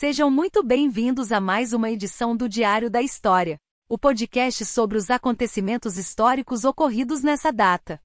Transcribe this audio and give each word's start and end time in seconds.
Sejam 0.00 0.30
muito 0.30 0.62
bem-vindos 0.62 1.30
a 1.30 1.42
mais 1.42 1.74
uma 1.74 1.90
edição 1.90 2.34
do 2.34 2.48
Diário 2.48 2.88
da 2.88 3.02
História, 3.02 3.58
o 3.86 3.98
podcast 3.98 4.64
sobre 4.64 4.96
os 4.96 5.10
acontecimentos 5.10 5.98
históricos 5.98 6.64
ocorridos 6.64 7.22
nessa 7.22 7.52
data. 7.52 8.00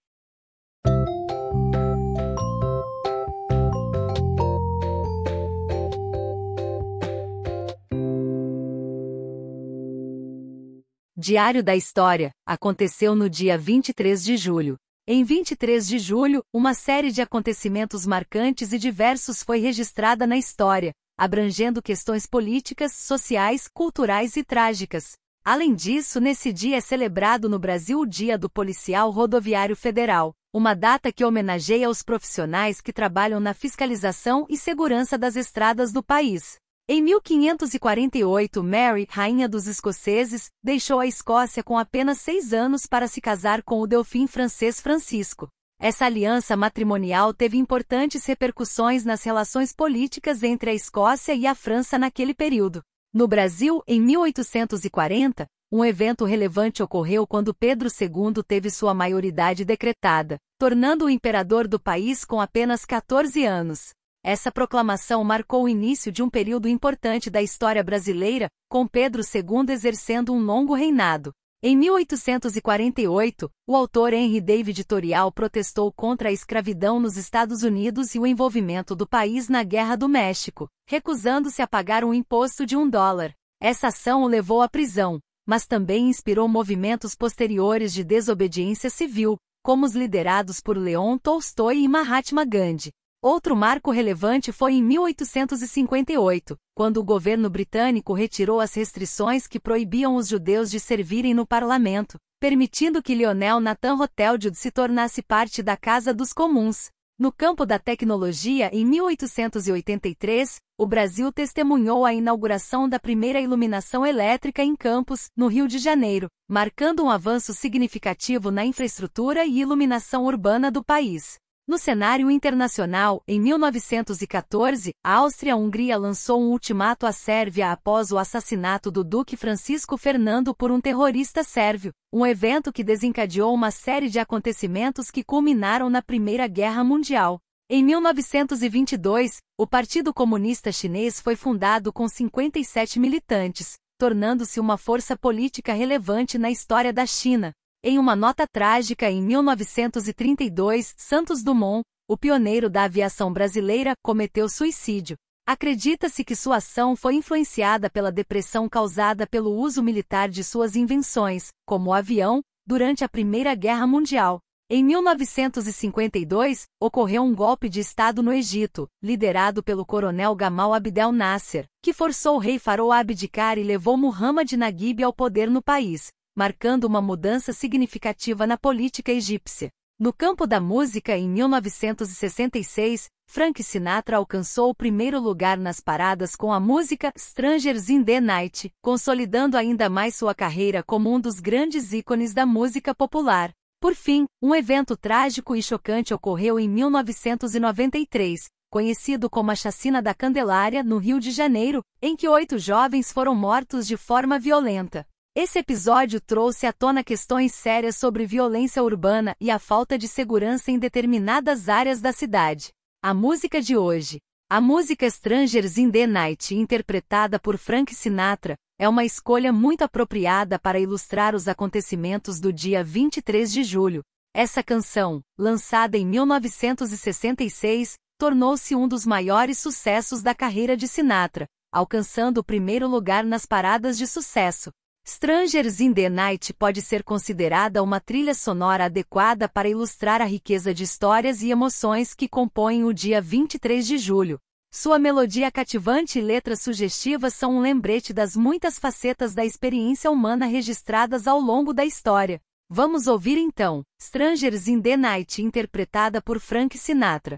Diário 11.15 11.63
da 11.63 11.77
História 11.77 12.31
aconteceu 12.45 13.15
no 13.15 13.29
dia 13.29 13.57
23 13.57 14.21
de 14.21 14.35
julho. 14.35 14.75
Em 15.07 15.23
23 15.23 15.87
de 15.87 15.97
julho, 15.97 16.43
uma 16.51 16.73
série 16.73 17.09
de 17.09 17.21
acontecimentos 17.21 18.05
marcantes 18.05 18.73
e 18.73 18.77
diversos 18.77 19.41
foi 19.41 19.59
registrada 19.59 20.27
na 20.27 20.35
história, 20.35 20.91
abrangendo 21.17 21.81
questões 21.81 22.25
políticas, 22.25 22.91
sociais, 22.93 23.67
culturais 23.67 24.35
e 24.35 24.43
trágicas. 24.43 25.13
Além 25.43 25.75
disso, 25.75 26.19
nesse 26.19 26.51
dia 26.51 26.77
é 26.77 26.81
celebrado 26.81 27.47
no 27.47 27.59
Brasil 27.59 27.99
o 27.99 28.05
Dia 28.05 28.37
do 28.37 28.49
Policial 28.49 29.11
Rodoviário 29.11 29.75
Federal, 29.75 30.33
uma 30.51 30.73
data 30.73 31.11
que 31.11 31.23
homenageia 31.23 31.89
os 31.89 32.01
profissionais 32.01 32.81
que 32.81 32.91
trabalham 32.91 33.39
na 33.39 33.53
fiscalização 33.53 34.45
e 34.49 34.57
segurança 34.57 35.17
das 35.17 35.35
estradas 35.35 35.91
do 35.91 36.01
país. 36.01 36.57
Em 36.87 37.01
1548, 37.01 38.63
Mary, 38.63 39.07
rainha 39.09 39.49
dos 39.49 39.65
escoceses, 39.65 40.49
deixou 40.63 40.99
a 40.99 41.07
Escócia 41.07 41.63
com 41.63 41.77
apenas 41.77 42.19
seis 42.19 42.53
anos 42.53 42.85
para 42.85 43.07
se 43.07 43.19
casar 43.19 43.63
com 43.63 43.81
o 43.81 43.87
delfim 43.87 44.27
francês 44.27 44.79
Francisco. 44.79 45.47
Essa 45.87 46.07
aliança 46.07 46.57
matrimonial 46.57 47.31
teve 47.31 47.59
importantes 47.59 48.25
repercussões 48.25 49.05
nas 49.05 49.23
relações 49.23 49.71
políticas 49.71 50.41
entre 50.41 50.71
a 50.71 50.73
Escócia 50.73 51.35
e 51.35 51.45
a 51.45 51.53
França 51.53 51.95
naquele 51.95 52.33
período. 52.33 52.81
No 53.13 53.27
Brasil, 53.27 53.83
em 53.87 54.01
1840, 54.01 55.45
um 55.71 55.85
evento 55.85 56.25
relevante 56.25 56.81
ocorreu 56.81 57.27
quando 57.27 57.53
Pedro 57.53 57.87
II 57.87 58.41
teve 58.41 58.71
sua 58.71 58.95
maioridade 58.95 59.63
decretada, 59.63 60.39
tornando-o 60.57 61.07
imperador 61.07 61.67
do 61.67 61.79
país 61.79 62.25
com 62.25 62.41
apenas 62.41 62.83
14 62.83 63.45
anos. 63.45 63.91
Essa 64.23 64.51
proclamação 64.51 65.23
marcou 65.23 65.65
o 65.65 65.69
início 65.69 66.11
de 66.11 66.23
um 66.23 66.31
período 66.31 66.67
importante 66.67 67.29
da 67.29 67.43
história 67.43 67.83
brasileira, 67.83 68.47
com 68.67 68.87
Pedro 68.87 69.21
II 69.21 69.71
exercendo 69.71 70.33
um 70.33 70.39
longo 70.39 70.73
reinado. 70.73 71.31
Em 71.63 71.75
1848, 71.75 73.49
o 73.67 73.75
autor 73.75 74.13
Henry 74.13 74.39
David 74.39 74.83
Thoreau 74.83 75.31
protestou 75.31 75.91
contra 75.91 76.29
a 76.29 76.31
escravidão 76.31 76.99
nos 76.99 77.17
Estados 77.17 77.63
Unidos 77.63 78.13
e 78.13 78.19
o 78.19 78.27
envolvimento 78.27 78.95
do 78.95 79.07
país 79.07 79.49
na 79.49 79.63
Guerra 79.63 79.95
do 79.95 80.07
México, 80.07 80.67
recusando-se 80.87 81.61
a 81.61 81.67
pagar 81.67 82.03
um 82.03 82.13
imposto 82.13 82.65
de 82.65 82.75
um 82.77 82.87
dólar. 82.87 83.33
Essa 83.59 83.87
ação 83.87 84.23
o 84.23 84.27
levou 84.27 84.61
à 84.61 84.69
prisão, 84.69 85.19
mas 85.47 85.65
também 85.65 86.09
inspirou 86.09 86.47
movimentos 86.47 87.15
posteriores 87.15 87.93
de 87.93 88.03
desobediência 88.03 88.89
civil, 88.89 89.37
como 89.63 89.85
os 89.85 89.95
liderados 89.95 90.59
por 90.59 90.77
Leon 90.77 91.17
Tolstói 91.17 91.79
e 91.79 91.87
Mahatma 91.87 92.45
Gandhi. 92.45 92.91
Outro 93.27 93.55
marco 93.55 93.89
relevante 93.89 94.51
foi 94.51 94.73
em 94.73 94.83
1858, 94.83 96.55
quando 96.75 96.97
o 96.97 97.03
governo 97.03 97.49
britânico 97.49 98.13
retirou 98.13 98.59
as 98.59 98.75
restrições 98.75 99.47
que 99.47 99.59
proibiam 99.59 100.15
os 100.15 100.27
judeus 100.27 100.69
de 100.69 100.79
servirem 100.79 101.33
no 101.33 101.43
parlamento, 101.43 102.19
permitindo 102.39 103.01
que 103.01 103.15
Lionel 103.15 103.59
Nathan 103.59 103.95
Rothschild 103.95 104.53
se 104.53 104.69
tornasse 104.69 105.23
parte 105.23 105.63
da 105.63 105.75
Casa 105.75 106.13
dos 106.13 106.31
Comuns. 106.33 106.91
No 107.17 107.31
campo 107.31 107.65
da 107.65 107.79
tecnologia, 107.79 108.69
em 108.71 108.85
1883, 108.85 110.57
o 110.77 110.85
Brasil 110.85 111.31
testemunhou 111.31 112.05
a 112.05 112.13
inauguração 112.13 112.87
da 112.87 112.99
primeira 112.99 113.41
iluminação 113.41 114.05
elétrica 114.05 114.63
em 114.63 114.75
campos, 114.75 115.31
no 115.35 115.47
Rio 115.47 115.67
de 115.67 115.79
Janeiro, 115.79 116.27
marcando 116.47 117.03
um 117.03 117.09
avanço 117.09 117.55
significativo 117.55 118.51
na 118.51 118.63
infraestrutura 118.63 119.45
e 119.45 119.61
iluminação 119.61 120.25
urbana 120.25 120.69
do 120.69 120.83
país. 120.83 121.43
No 121.67 121.79
cenário 121.79 122.29
internacional, 122.29 123.23
em 123.27 123.41
1914, 123.41 124.91
a 125.03 125.15
Áustria-Hungria 125.15 125.97
lançou 125.97 126.39
um 126.39 126.51
ultimato 126.51 127.07
à 127.07 127.11
Sérvia 127.11 127.71
após 127.71 128.11
o 128.11 128.19
assassinato 128.19 128.91
do 128.91 129.03
Duque 129.03 129.35
Francisco 129.35 129.97
Fernando 129.97 130.53
por 130.53 130.69
um 130.69 130.79
terrorista 130.79 131.43
sérvio, 131.43 131.91
um 132.13 132.23
evento 132.23 132.71
que 132.71 132.83
desencadeou 132.83 133.51
uma 133.51 133.71
série 133.71 134.09
de 134.09 134.19
acontecimentos 134.19 135.09
que 135.09 135.23
culminaram 135.23 135.89
na 135.89 136.03
Primeira 136.03 136.47
Guerra 136.47 136.83
Mundial. 136.83 137.39
Em 137.67 137.83
1922, 137.83 139.37
o 139.57 139.65
Partido 139.65 140.13
Comunista 140.13 140.71
Chinês 140.71 141.19
foi 141.19 141.35
fundado 141.35 141.91
com 141.91 142.07
57 142.07 142.99
militantes, 142.99 143.73
tornando-se 143.97 144.59
uma 144.59 144.77
força 144.77 145.17
política 145.17 145.73
relevante 145.73 146.37
na 146.37 146.51
história 146.51 146.93
da 146.93 147.07
China. 147.07 147.53
Em 147.87 147.99
uma 147.99 148.15
nota 148.15 148.47
trágica 148.47 149.11
em 149.11 149.21
1932, 149.21 150.95
Santos 150.97 151.43
Dumont, 151.43 151.83
o 152.09 152.17
pioneiro 152.17 152.67
da 152.67 152.85
aviação 152.85 153.31
brasileira, 153.31 153.93
cometeu 154.03 154.49
suicídio. 154.49 155.15
Acredita-se 155.47 156.23
que 156.23 156.35
sua 156.35 156.55
ação 156.55 156.95
foi 156.95 157.13
influenciada 157.13 157.87
pela 157.87 158.11
depressão 158.11 158.67
causada 158.67 159.27
pelo 159.27 159.51
uso 159.51 159.83
militar 159.83 160.29
de 160.29 160.43
suas 160.43 160.75
invenções, 160.75 161.49
como 161.63 161.91
o 161.91 161.93
avião, 161.93 162.41
durante 162.65 163.03
a 163.03 163.07
Primeira 163.07 163.53
Guerra 163.53 163.85
Mundial. 163.85 164.39
Em 164.67 164.83
1952, 164.83 166.63
ocorreu 166.81 167.21
um 167.21 167.35
golpe 167.35 167.69
de 167.69 167.81
Estado 167.81 168.23
no 168.23 168.33
Egito, 168.33 168.87
liderado 168.99 169.61
pelo 169.61 169.85
coronel 169.85 170.35
Gamal 170.35 170.73
Abdel 170.73 171.11
Nasser, 171.11 171.67
que 171.83 171.93
forçou 171.93 172.37
o 172.37 172.39
rei 172.39 172.57
Faraó 172.57 172.91
a 172.91 172.97
abdicar 172.97 173.59
e 173.59 173.63
levou 173.63 173.95
Muhammad 173.95 174.51
Naguib 174.53 175.03
ao 175.03 175.13
poder 175.13 175.51
no 175.51 175.61
país, 175.61 176.09
marcando 176.35 176.83
uma 176.83 177.01
mudança 177.01 177.53
significativa 177.53 178.45
na 178.45 178.57
política 178.57 179.11
egípcia. 179.11 179.69
No 179.97 180.11
campo 180.11 180.45
da 180.45 180.59
música, 180.59 181.17
em 181.17 181.29
1966, 181.29 183.07
Frank 183.27 183.63
Sinatra 183.63 184.17
alcançou 184.17 184.69
o 184.69 184.75
primeiro 184.75 185.21
lugar 185.21 185.57
nas 185.57 185.79
paradas 185.79 186.35
com 186.35 186.51
a 186.51 186.59
música 186.59 187.13
Strangers 187.15 187.89
in 187.89 188.03
the 188.03 188.19
Night, 188.19 188.69
consolidando 188.81 189.55
ainda 189.55 189.89
mais 189.89 190.15
sua 190.15 190.35
carreira 190.35 190.83
como 190.83 191.13
um 191.13 191.19
dos 191.19 191.39
grandes 191.39 191.93
ícones 191.93 192.33
da 192.33 192.45
música 192.45 192.93
popular. 192.93 193.53
Por 193.79 193.95
fim, 193.95 194.25
um 194.41 194.53
evento 194.53 194.97
trágico 194.97 195.55
e 195.55 195.63
chocante 195.63 196.13
ocorreu 196.13 196.59
em 196.59 196.67
1993, 196.67 198.49
conhecido 198.69 199.29
como 199.29 199.51
a 199.51 199.55
Chacina 199.55 200.01
da 200.01 200.13
Candelária, 200.13 200.83
no 200.83 200.97
Rio 200.97 201.21
de 201.21 201.31
Janeiro, 201.31 201.81
em 202.01 202.17
que 202.17 202.27
oito 202.27 202.59
jovens 202.59 203.13
foram 203.13 203.33
mortos 203.33 203.87
de 203.87 203.95
forma 203.95 204.37
violenta. 204.37 205.07
Esse 205.37 205.59
episódio 205.59 206.21
trouxe 206.21 206.65
à 206.65 206.71
tona 206.71 207.03
questões 207.03 207.53
sérias 207.53 207.97
sobre 207.97 208.25
violência 208.25 208.81
urbana 208.81 209.35
e 209.37 209.51
a 209.51 209.59
falta 209.59 209.97
de 209.97 210.07
segurança 210.07 210.71
em 210.71 210.79
determinadas 210.79 211.67
áreas 211.67 211.99
da 211.99 212.13
cidade. 212.13 212.69
A 213.03 213.13
música 213.13 213.61
de 213.61 213.75
hoje. 213.75 214.19
A 214.49 214.61
música 214.61 215.05
Strangers 215.05 215.77
in 215.77 215.91
the 215.91 216.07
Night, 216.07 216.55
interpretada 216.55 217.37
por 217.37 217.57
Frank 217.57 217.93
Sinatra, 217.93 218.55
é 218.79 218.87
uma 218.87 219.03
escolha 219.03 219.51
muito 219.51 219.81
apropriada 219.81 220.57
para 220.57 220.79
ilustrar 220.79 221.35
os 221.35 221.49
acontecimentos 221.49 222.39
do 222.39 222.53
dia 222.53 222.81
23 222.81 223.51
de 223.51 223.61
julho. 223.65 224.03
Essa 224.33 224.63
canção, 224.63 225.19
lançada 225.37 225.97
em 225.97 226.05
1966, 226.05 227.95
tornou-se 228.17 228.73
um 228.73 228.87
dos 228.87 229.05
maiores 229.05 229.59
sucessos 229.59 230.21
da 230.21 230.33
carreira 230.33 230.77
de 230.77 230.87
Sinatra, 230.87 231.45
alcançando 231.73 232.37
o 232.37 232.43
primeiro 232.43 232.87
lugar 232.87 233.25
nas 233.25 233.45
paradas 233.45 233.97
de 233.97 234.07
sucesso. 234.07 234.71
Strangers 235.07 235.79
in 235.81 235.93
the 235.93 236.09
Night 236.09 236.51
pode 236.51 236.81
ser 236.81 237.03
considerada 237.03 237.83
uma 237.83 237.99
trilha 237.99 238.33
sonora 238.33 238.85
adequada 238.85 239.47
para 239.47 239.69
ilustrar 239.69 240.19
a 240.19 240.25
riqueza 240.25 240.73
de 240.73 240.83
histórias 240.83 241.43
e 241.43 241.51
emoções 241.51 242.15
que 242.15 242.27
compõem 242.27 242.83
o 242.83 242.91
dia 242.91 243.21
23 243.21 243.85
de 243.85 243.99
julho. 243.99 244.39
Sua 244.73 244.97
melodia 244.97 245.51
cativante 245.51 246.17
e 246.17 246.23
letras 246.23 246.61
sugestivas 246.61 247.35
são 247.35 247.57
um 247.57 247.61
lembrete 247.61 248.11
das 248.11 248.35
muitas 248.35 248.79
facetas 248.79 249.35
da 249.35 249.45
experiência 249.45 250.09
humana 250.09 250.47
registradas 250.47 251.27
ao 251.27 251.39
longo 251.39 251.71
da 251.71 251.85
história. 251.85 252.41
Vamos 252.67 253.05
ouvir 253.05 253.37
então, 253.37 253.83
Strangers 254.01 254.67
in 254.67 254.81
the 254.81 254.97
Night 254.97 255.39
interpretada 255.39 256.19
por 256.19 256.39
Frank 256.39 256.75
Sinatra. 256.79 257.37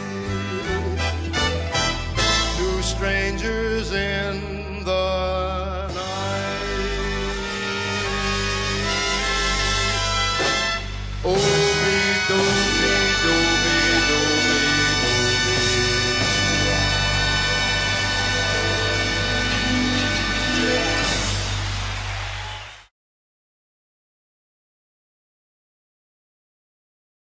two 3.01 3.07
strangers 3.07 3.60
in 3.60 3.60